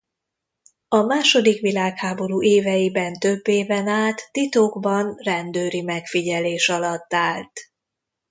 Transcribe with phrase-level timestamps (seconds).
[0.87, 7.59] A második világháború éveiben több éven át titokban rendőri megfigyelés alatt állt.